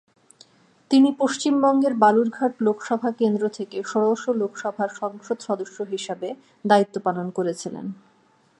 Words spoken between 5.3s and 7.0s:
সদস্য হিসাবে দায়িত্ব